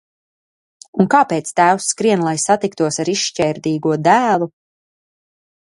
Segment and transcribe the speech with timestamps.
[1.03, 4.49] Un kāpēc tēvs skrien, lai satiktos ar izšķērdīgo dēlu?